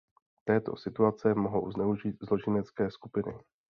Této 0.47 0.75
situace 0.75 1.33
mohou 1.35 1.71
zneužít 1.71 2.15
zločinecké 2.21 2.91
skupiny. 2.91 3.33